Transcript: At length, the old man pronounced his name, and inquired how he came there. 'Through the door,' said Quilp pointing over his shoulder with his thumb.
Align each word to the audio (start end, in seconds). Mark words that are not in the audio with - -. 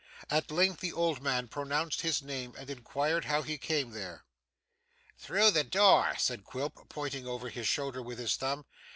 At 0.31 0.49
length, 0.49 0.79
the 0.79 0.93
old 0.93 1.21
man 1.21 1.47
pronounced 1.47 2.01
his 2.01 2.23
name, 2.23 2.55
and 2.57 2.71
inquired 2.71 3.25
how 3.25 3.43
he 3.43 3.59
came 3.59 3.91
there. 3.91 4.25
'Through 5.19 5.51
the 5.51 5.63
door,' 5.63 6.15
said 6.17 6.43
Quilp 6.43 6.89
pointing 6.89 7.27
over 7.27 7.49
his 7.49 7.67
shoulder 7.67 8.01
with 8.01 8.17
his 8.17 8.35
thumb. 8.35 8.65